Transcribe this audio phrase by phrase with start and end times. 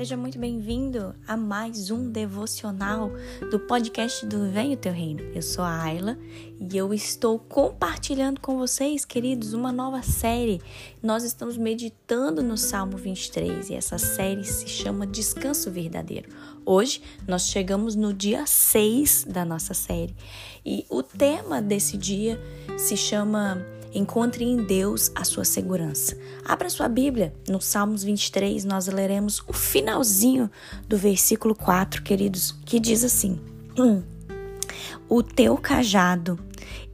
[0.00, 3.10] Seja muito bem-vindo a mais um devocional
[3.50, 5.20] do podcast do Vem o Teu Reino.
[5.34, 6.16] Eu sou a Ayla
[6.58, 10.62] e eu estou compartilhando com vocês, queridos, uma nova série.
[11.02, 16.30] Nós estamos meditando no Salmo 23 e essa série se chama Descanso Verdadeiro.
[16.64, 20.16] Hoje nós chegamos no dia 6 da nossa série
[20.64, 22.40] e o tema desse dia
[22.78, 23.62] se chama
[23.92, 26.16] Encontre em Deus a sua segurança.
[26.44, 27.34] Abra sua Bíblia.
[27.48, 30.50] No Salmos 23, nós leremos o finalzinho
[30.88, 33.40] do versículo 4, queridos, que diz assim:
[33.76, 34.02] hum,
[35.08, 36.38] O teu cajado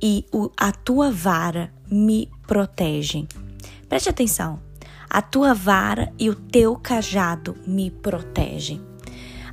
[0.00, 3.26] e o, a tua vara me protegem.
[3.88, 4.60] Preste atenção.
[5.10, 8.80] A tua vara e o teu cajado me protegem.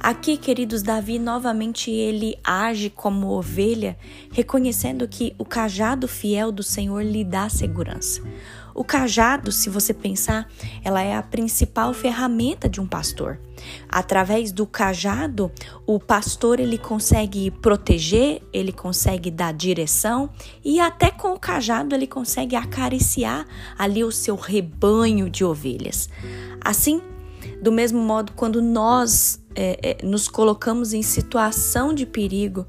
[0.04, 3.96] Aqui, queridos, Davi novamente ele age como ovelha,
[4.32, 8.20] reconhecendo que o cajado fiel do Senhor lhe dá segurança.
[8.74, 10.49] O cajado, se você pensar,
[10.84, 13.40] ela é a principal ferramenta de um pastor.
[13.88, 15.52] Através do cajado,
[15.85, 20.32] o pastor ele consegue proteger, ele consegue dar direção
[20.65, 23.46] e até com o cajado ele consegue acariciar
[23.77, 26.10] ali o seu rebanho de ovelhas.
[26.60, 27.04] Assim,
[27.61, 32.65] do mesmo modo, quando nós é, é, nos colocamos em situação de perigo,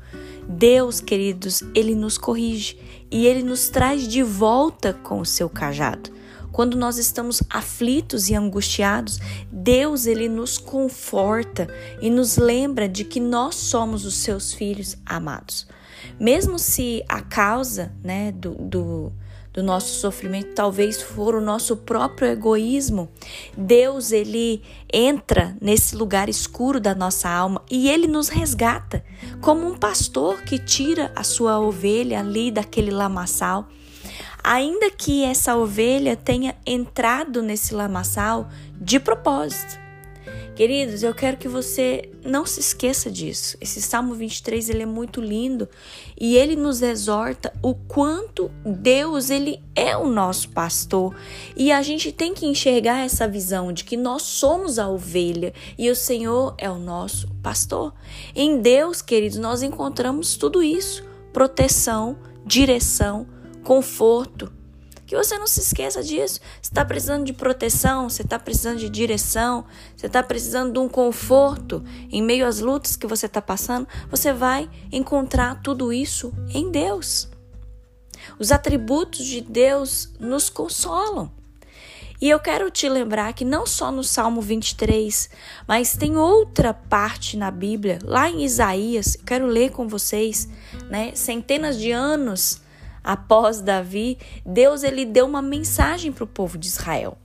[0.48, 2.78] Deus, queridos, Ele nos corrige
[3.10, 6.10] e Ele nos traz de volta com o seu cajado.
[6.52, 9.18] Quando nós estamos aflitos e angustiados,
[9.50, 11.66] Deus ele nos conforta
[12.00, 15.66] e nos lembra de que nós somos os seus filhos amados.
[16.18, 19.12] Mesmo se a causa né, do, do
[19.52, 23.08] do nosso sofrimento talvez for o nosso próprio egoísmo.
[23.56, 29.04] Deus, ele entra nesse lugar escuro da nossa alma e ele nos resgata,
[29.40, 33.68] como um pastor que tira a sua ovelha ali daquele lamaçal.
[34.42, 39.78] Ainda que essa ovelha tenha entrado nesse lamaçal de propósito,
[40.54, 43.56] Queridos, eu quero que você não se esqueça disso.
[43.58, 45.66] Esse Salmo 23, ele é muito lindo
[46.20, 51.16] e ele nos exorta o quanto Deus, ele é o nosso pastor.
[51.56, 55.88] E a gente tem que enxergar essa visão de que nós somos a ovelha e
[55.88, 57.94] o Senhor é o nosso pastor.
[58.34, 61.02] Em Deus, queridos, nós encontramos tudo isso:
[61.32, 63.26] proteção, direção,
[63.64, 64.52] conforto,
[65.12, 66.40] que você não se esqueça disso.
[66.62, 70.88] Você está precisando de proteção, você está precisando de direção, você está precisando de um
[70.88, 73.86] conforto em meio às lutas que você está passando.
[74.10, 77.28] Você vai encontrar tudo isso em Deus.
[78.38, 81.30] Os atributos de Deus nos consolam.
[82.18, 85.28] E eu quero te lembrar que não só no Salmo 23,
[85.68, 90.48] mas tem outra parte na Bíblia, lá em Isaías, quero ler com vocês,
[90.88, 91.14] né?
[91.14, 92.62] Centenas de anos
[93.02, 97.18] após Davi, Deus ele deu uma mensagem para o povo de Israel.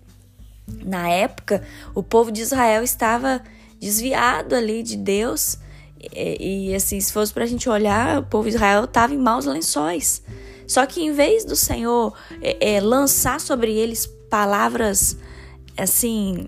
[0.67, 1.63] Na época,
[1.95, 3.41] o povo de Israel estava
[3.79, 5.57] desviado ali de Deus.
[6.13, 9.17] E, e assim, se fosse para a gente olhar, o povo de Israel estava em
[9.17, 10.21] maus lençóis.
[10.67, 15.17] Só que em vez do Senhor é, é, lançar sobre eles palavras
[15.77, 16.45] assim,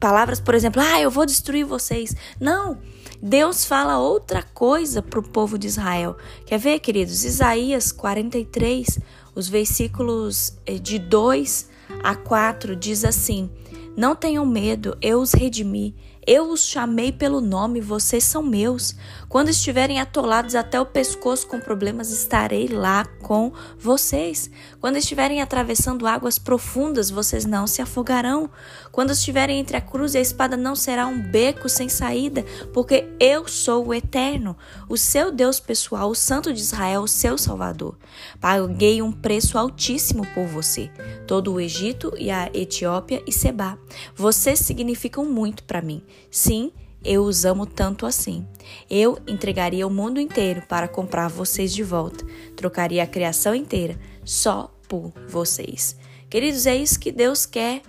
[0.00, 2.14] palavras, por exemplo, ah, eu vou destruir vocês.
[2.40, 2.78] Não,
[3.26, 6.14] Deus fala outra coisa para o povo de Israel.
[6.44, 7.24] Quer ver, queridos?
[7.24, 8.98] Isaías 43,
[9.34, 11.70] os versículos eh, de 2
[12.02, 13.48] a 4 diz assim:
[13.96, 15.96] Não tenham medo, eu os redimi
[16.26, 18.94] eu os chamei pelo nome, vocês são meus.
[19.28, 24.50] Quando estiverem atolados até o pescoço com problemas, estarei lá com vocês.
[24.80, 28.48] Quando estiverem atravessando águas profundas, vocês não se afogarão.
[28.92, 33.08] Quando estiverem entre a cruz e a espada, não será um beco sem saída, porque
[33.18, 34.56] eu sou o eterno,
[34.88, 37.96] o seu Deus pessoal, o Santo de Israel, o seu Salvador.
[38.40, 40.90] Paguei um preço altíssimo por você,
[41.26, 43.78] todo o Egito e a Etiópia e Seba.
[44.14, 46.02] Vocês significam muito para mim.
[46.30, 46.72] Sim,
[47.04, 48.46] eu os amo tanto assim.
[48.88, 52.24] Eu entregaria o mundo inteiro para comprar vocês de volta.
[52.56, 55.96] Trocaria a criação inteira só por vocês.
[56.30, 57.82] Queridos, é isso que Deus quer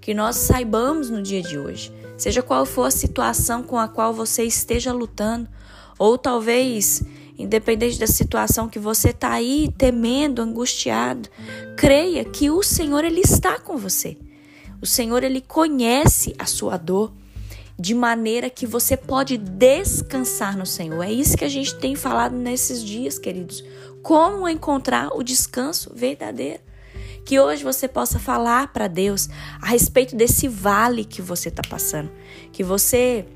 [0.00, 1.92] que nós saibamos no dia de hoje.
[2.16, 5.48] Seja qual for a situação com a qual você esteja lutando,
[5.98, 7.02] ou talvez,
[7.36, 11.28] independente da situação que você está aí temendo, angustiado,
[11.76, 14.16] creia que o Senhor ele está com você.
[14.80, 17.12] O Senhor ele conhece a sua dor
[17.78, 21.02] de maneira que você pode descansar no Senhor.
[21.02, 23.62] É isso que a gente tem falado nesses dias, queridos.
[24.02, 26.60] Como encontrar o descanso verdadeiro.
[27.24, 29.28] Que hoje você possa falar para Deus
[29.60, 32.10] a respeito desse vale que você está passando.
[32.52, 33.26] Que você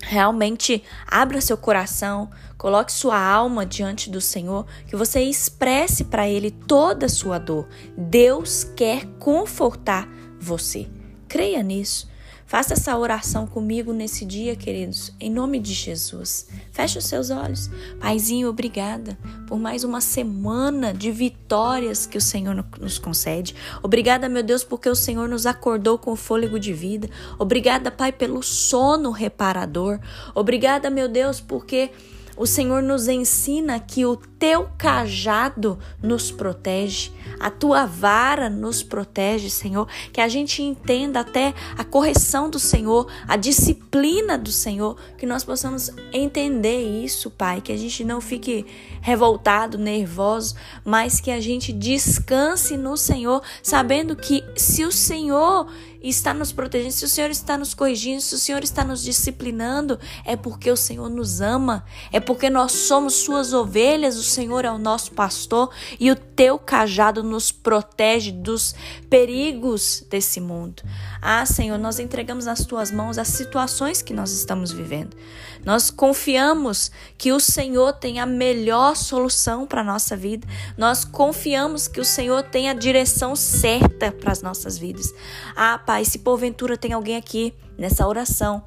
[0.00, 2.28] realmente abra seu coração,
[2.58, 7.68] coloque sua alma diante do Senhor, que você expresse para Ele toda a sua dor.
[7.96, 10.08] Deus quer confortar
[10.40, 10.88] você.
[11.28, 12.10] Creia nisso.
[12.52, 16.48] Faça essa oração comigo nesse dia, queridos, em nome de Jesus.
[16.70, 17.70] Feche os seus olhos.
[17.98, 19.16] Paizinho, obrigada
[19.48, 23.54] por mais uma semana de vitórias que o Senhor nos concede.
[23.82, 27.08] Obrigada, meu Deus, porque o Senhor nos acordou com fôlego de vida.
[27.38, 29.98] Obrigada, Pai, pelo sono reparador.
[30.34, 31.90] Obrigada, meu Deus, porque
[32.36, 39.48] o Senhor nos ensina que o teu cajado nos protege, a tua vara nos protege,
[39.48, 39.86] Senhor.
[40.12, 45.44] Que a gente entenda até a correção do Senhor, a disciplina do Senhor, que nós
[45.44, 47.60] possamos entender isso, Pai.
[47.60, 48.66] Que a gente não fique
[49.00, 55.68] revoltado, nervoso, mas que a gente descanse no Senhor, sabendo que se o Senhor
[56.02, 59.98] está nos protegendo, se o Senhor está nos corrigindo, se o Senhor está nos disciplinando,
[60.24, 64.78] é porque o Senhor nos ama, é porque nós somos suas ovelhas, Senhor é o
[64.78, 65.70] nosso pastor
[66.00, 68.74] e o teu cajado nos protege dos
[69.10, 70.82] perigos desse mundo.
[71.20, 75.16] Ah, Senhor, nós entregamos nas tuas mãos as situações que nós estamos vivendo.
[75.64, 80.48] Nós confiamos que o Senhor tem a melhor solução para a nossa vida.
[80.76, 85.12] Nós confiamos que o Senhor tem a direção certa para as nossas vidas.
[85.54, 88.64] Ah, Pai, se porventura tem alguém aqui nessa oração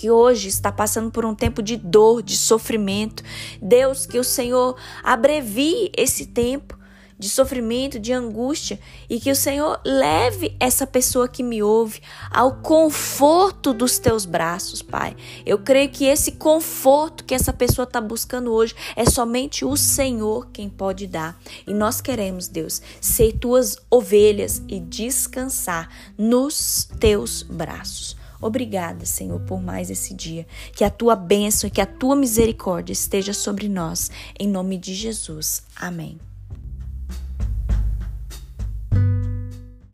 [0.00, 3.22] que hoje está passando por um tempo de dor, de sofrimento.
[3.60, 4.74] Deus, que o Senhor
[5.04, 6.74] abrevie esse tempo
[7.18, 8.80] de sofrimento, de angústia,
[9.10, 12.00] e que o Senhor leve essa pessoa que me ouve
[12.30, 15.14] ao conforto dos teus braços, Pai.
[15.44, 20.48] Eu creio que esse conforto que essa pessoa está buscando hoje é somente o Senhor
[20.50, 21.38] quem pode dar.
[21.66, 28.18] E nós queremos, Deus, ser tuas ovelhas e descansar nos teus braços.
[28.40, 30.46] Obrigada, Senhor, por mais esse dia.
[30.74, 34.10] Que a tua bênção e que a tua misericórdia esteja sobre nós.
[34.38, 35.62] Em nome de Jesus.
[35.76, 36.29] Amém.